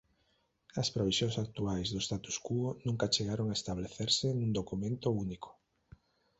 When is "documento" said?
4.59-5.07